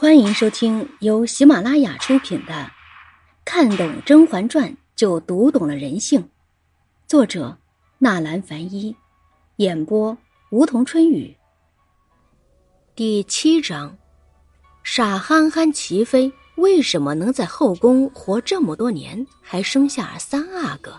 [0.00, 2.54] 欢迎收听由喜马拉雅出品的
[3.44, 6.22] 《看懂甄嬛传就读懂了人性》，
[7.06, 7.58] 作者
[7.98, 8.96] 纳兰凡一，
[9.56, 10.16] 演播
[10.52, 11.36] 梧桐春雨。
[12.94, 13.94] 第七章：
[14.82, 20.98] 傻憨憨齐妃为什么能在后宫活这么多年，还生下三阿哥？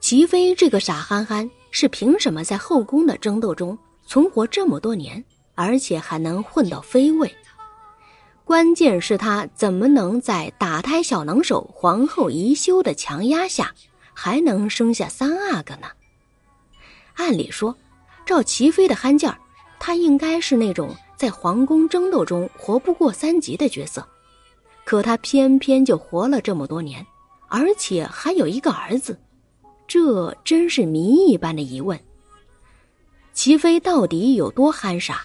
[0.00, 5.24] 齐妃这个傻憨憨是凭什么在后宫的争斗中存活这么多年？
[5.58, 7.34] 而且还能混到妃位，
[8.46, 13.74] 关键是他怎么能在打胎小能手皇后宜修的强压下，
[14.14, 15.88] 还能生下三阿哥呢？
[17.14, 17.76] 按理说，
[18.24, 19.36] 照齐妃的憨劲儿，
[19.80, 24.06] 她应该是那种在皇宫争斗中活不过三级的角色，
[24.84, 27.04] 可她偏偏就活了这么多年，
[27.48, 29.18] 而且还有一个儿子，
[29.88, 31.98] 这真是谜一般的疑问。
[33.32, 35.22] 齐妃到底有多憨傻？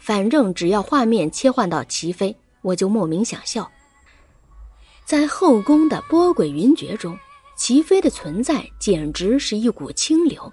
[0.00, 2.36] 反正只要画面切换到齐妃，
[2.66, 3.70] 我就莫名想笑。
[5.04, 7.16] 在后宫的波诡云谲中，
[7.56, 10.52] 齐妃的存在简直是一股清流。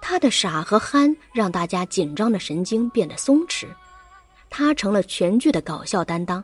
[0.00, 3.66] 她的傻和憨让大家紧张的神经变得松弛，
[4.48, 6.42] 她成了全剧的搞笑担当。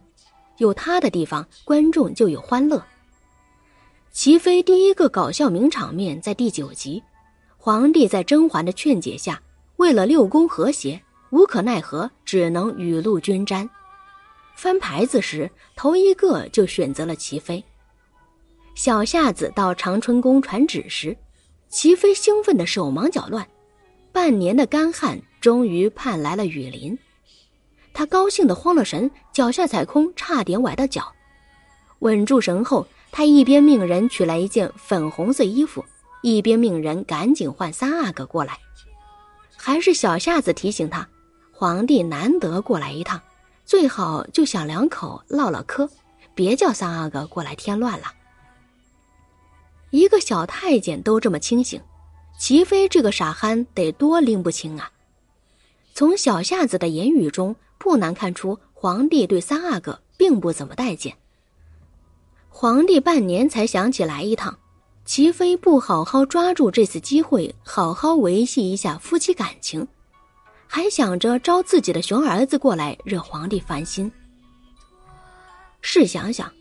[0.59, 2.85] 有她的地方，观众就有欢乐。
[4.13, 7.03] 齐妃第一个搞笑名场面在第九集，
[7.57, 9.41] 皇帝在甄嬛的劝解下，
[9.77, 11.01] 为了六宫和谐。
[11.31, 13.69] 无可奈何，只能雨露均沾。
[14.55, 17.63] 翻牌子时，头一个就选择了齐妃。
[18.75, 21.17] 小夏子到长春宫传旨时，
[21.69, 23.47] 齐妃兴奋的手忙脚乱。
[24.13, 26.97] 半年的干旱终于盼来了雨淋，
[27.93, 31.13] 她高兴的慌了神，脚下踩空，差点崴到脚。
[31.99, 35.85] 稳住神后，她一边命人取来一件粉红色衣服，
[36.23, 38.59] 一边命人赶紧换三阿哥过来。
[39.57, 41.09] 还是小夏子提醒她。
[41.51, 43.21] 皇帝难得过来一趟，
[43.65, 45.89] 最好就想两口唠唠嗑，
[46.35, 48.13] 别叫三阿哥过来添乱了。
[49.91, 51.81] 一个小太监都这么清醒，
[52.39, 54.91] 齐妃这个傻憨得多拎不清啊！
[55.95, 61.17] 从小夏子的言语中，不难看出皇帝对三阿哥并不怎么待见。
[62.49, 64.59] 皇帝半年才想起来一趟，
[65.05, 69.87] 齐妃不好好抓住这次机会，好好维系一下夫妻感情。
[70.75, 74.11] 还想着招自己的熊儿子过来惹皇帝烦心。
[75.81, 76.53] 试想想，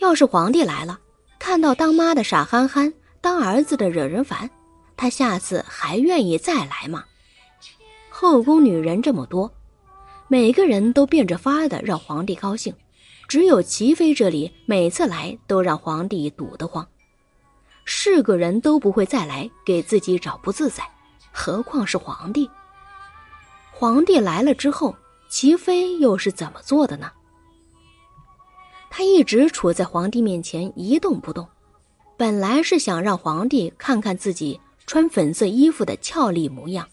[0.00, 0.98] 要是皇帝来了，
[1.38, 2.90] 看到当妈的傻憨憨，
[3.20, 4.48] 当儿子的惹人烦，
[4.96, 7.04] 他下次还愿意再来吗？
[8.08, 9.52] 后宫女人这么多，
[10.28, 12.74] 每个人都变着法的让皇帝高兴，
[13.28, 16.88] 只有齐妃这里每次来都让皇帝堵得慌，
[17.84, 20.82] 是个人都不会再来给自己找不自在，
[21.30, 22.48] 何况是皇帝？
[23.80, 24.96] 皇帝来了之后，
[25.28, 27.12] 齐妃又是怎么做的呢？
[28.90, 31.46] 她一直处在皇帝面前一动不动，
[32.16, 36.88] 本来是想让皇帝看看自己穿粉色衣服的俏丽模样，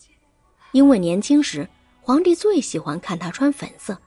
[0.73, 1.67] 因为年轻时
[2.01, 3.97] 皇帝最喜欢看她穿粉色。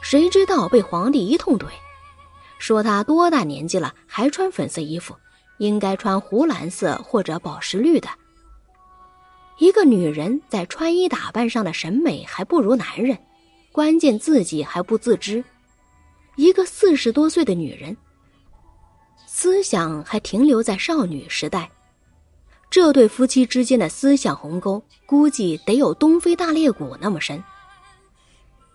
[0.00, 1.66] 谁知道被皇帝一通怼，
[2.60, 5.16] 说她多大年纪了还穿粉色衣服，
[5.58, 8.08] 应该穿湖蓝色或者宝石绿的。
[9.58, 13.16] 一个女人在穿衣打扮上的审美还不如男人，
[13.70, 15.44] 关键自己还不自知。
[16.36, 17.96] 一个四十多岁的女人，
[19.26, 21.70] 思想还停留在少女时代，
[22.68, 27.42] 这对夫妻之间的思想鸿沟，估计得有东非大裂谷那么深。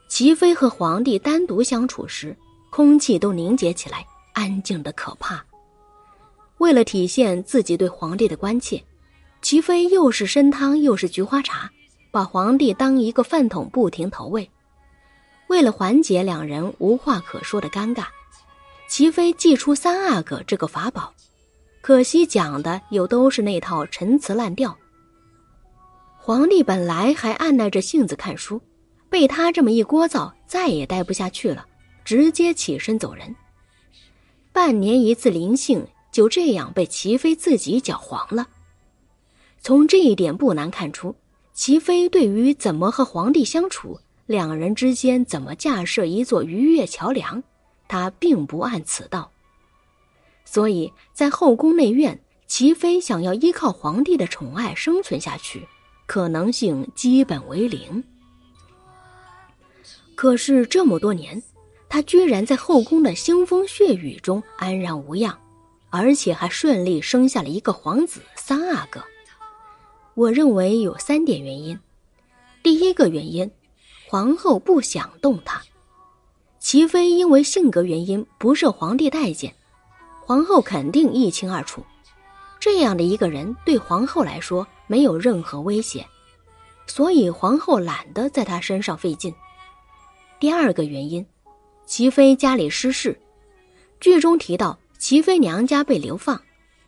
[0.07, 2.35] 齐妃和皇帝单独相处时，
[2.69, 5.43] 空气都凝结起来，安静的可怕。
[6.59, 8.81] 为了体现自己对皇帝的关切。
[9.41, 11.71] 齐妃又是参汤又是菊花茶，
[12.11, 14.49] 把皇帝当一个饭桶不停投喂。
[15.47, 18.05] 为了缓解两人无话可说的尴尬，
[18.87, 21.13] 齐妃祭出三阿哥这个法宝，
[21.81, 24.77] 可惜讲的又都是那套陈词滥调。
[26.17, 28.61] 皇帝本来还按耐着性子看书，
[29.09, 31.65] 被他这么一聒噪，再也待不下去了，
[32.03, 33.35] 直接起身走人。
[34.51, 38.47] 半年一次灵性就这样被齐妃自己搅黄了。
[39.61, 41.15] 从这一点不难看出，
[41.53, 47.43] 齐妃对于怎么和皇帝相处，两人之间怎么架设一座逾越桥梁，
[47.87, 49.29] 她并不按此道。
[50.45, 55.67] 所以在后宫内院，齐妃想要依靠皇帝的宠爱生存下去，
[56.07, 58.03] 可能性基本为零。
[60.15, 61.41] 可是这么多年，
[61.89, 65.37] 她居然在后宫的腥风血雨中安然无恙，
[65.89, 69.03] 而且还顺利生下了一个皇子三阿哥。
[70.19, 71.79] 我认为有三点原因。
[72.61, 73.49] 第一个原因，
[74.05, 75.61] 皇后不想动他，
[76.59, 79.55] 齐妃因为性格原因不受皇帝待见，
[80.25, 81.85] 皇后肯定一清二楚。
[82.59, 86.05] 这样的一个人对皇后来说没有任何威胁，
[86.85, 89.33] 所以皇后懒得在他身上费劲。
[90.37, 91.25] 第二个原因，
[91.85, 93.17] 齐妃家里失势，
[94.01, 96.41] 剧中提到齐妃娘家被流放，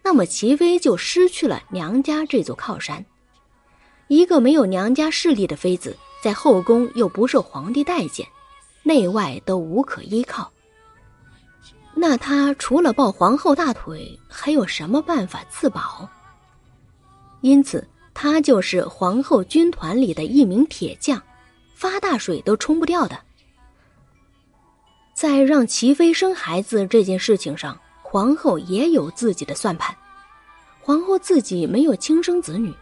[0.03, 3.05] 那么齐妃就失去了娘家这座靠山。
[4.11, 8.27] 一个没有娘家势力的妃子，在后宫又不受皇帝待见，
[8.83, 10.51] 内外都无可依靠。
[11.95, 16.09] 那她除了抱皇后大腿，还有什么办法自保？
[17.39, 21.23] 因此，她就是皇后军团里的一名铁匠，
[21.73, 23.17] 发大水都冲不掉的。
[25.13, 29.95] 在让齐妃生孩子这件事情上，皇后也有自己的算盘。
[30.81, 32.75] 皇后自己没有亲生子女。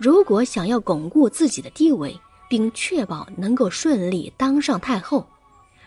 [0.00, 2.18] 如果想要巩固自己的地位，
[2.48, 5.28] 并确保能够顺利当上太后，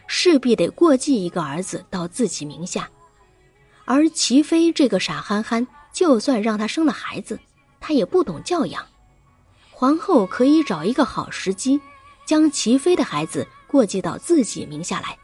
[0.05, 2.87] 势必得过继一个儿子到自己名下。
[3.85, 7.39] 而齐妃这个傻憨憨，就算让她生了孩子，
[7.79, 8.85] 她也不懂教养。
[9.71, 11.81] 皇后可以找一个好时机，
[12.23, 15.17] 将齐妃的孩子过继到自己名下来。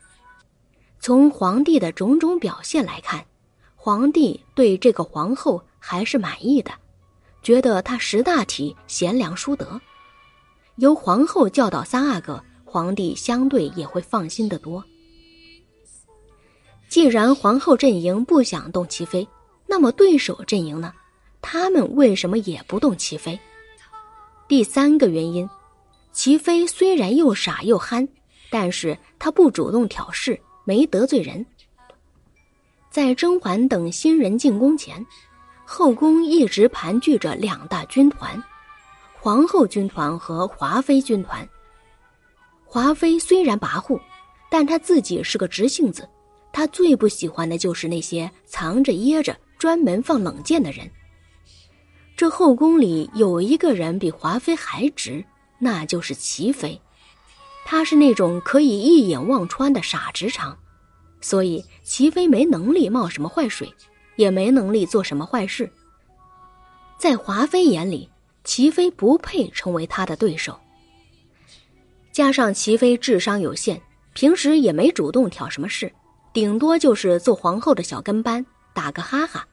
[1.00, 3.24] 从皇帝的种种表现来看，
[3.75, 6.71] 皇帝对这个皇后还是满意的。
[7.41, 9.80] 觉得他识大体、贤良淑德，
[10.75, 14.83] 由皇后教导三阿哥，皇帝相对也会放心的多。
[16.89, 19.27] 既然皇后阵营不想动齐妃，
[19.68, 20.94] 那么对手阵营呢？
[21.41, 23.39] 他们为什么也不动齐妃？
[24.47, 25.50] 第三个原因，
[26.12, 28.07] 齐妃虽然又傻又憨，
[28.50, 31.45] 但是她不主动挑事，没得罪人。
[32.89, 35.06] 在甄嬛等新人进宫前。
[35.71, 38.44] 后宫一直盘踞着两大军团，
[39.13, 41.48] 皇后军团和华妃军团。
[42.66, 44.01] 华妃虽然跋扈，
[44.50, 46.10] 但她自己是个直性子，
[46.51, 50.89] 她最不喜欢的就是那些藏着掖着、专门放冷箭的人。
[52.18, 55.24] 这后宫里有一个人比华妃还直，
[55.60, 56.81] 那就是齐妃，
[57.63, 60.57] 她是那种可以一眼望穿的傻直肠，
[61.22, 63.72] 所以齐妃没能力冒什么坏水。
[64.19, 65.71] 也没能力做什么坏事。
[66.98, 68.10] 在华妃眼里，
[68.44, 70.60] 齐妃不配成为她的对手。
[72.12, 73.81] 加上齐妃智商有限，
[74.12, 75.89] 平时也没主动挑什么事，
[76.33, 79.48] 顶多就是做皇后的小跟班，打个哈哈。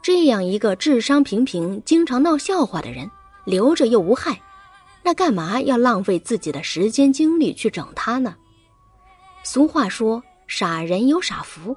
[0.00, 3.10] 这样一个智商平平、经常闹笑话的人，
[3.44, 4.40] 留着又无害，
[5.02, 8.36] 那干嘛要浪费自己的时间精力去整他呢？
[9.42, 11.76] 俗话说：“傻人有傻福。”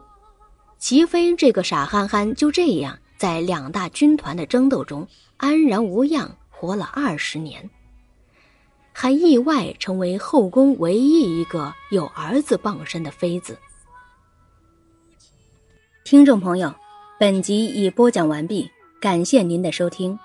[0.86, 7.72] 齐妃这个傻憨憨就这样在两大军团的争斗中安然无恙，活了二十年，
[8.94, 13.58] 还意外成为后宫唯一一个有儿子傍身的妃子。
[16.04, 16.72] 听众朋友，
[17.20, 18.70] 本集已播讲完毕，
[19.02, 20.20] 感谢您的收听。